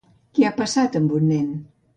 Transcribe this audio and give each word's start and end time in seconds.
Què 0.37 0.47
ha 0.47 0.51
passat 0.61 0.99
amb 1.01 1.15
un 1.19 1.31
nen? 1.35 1.49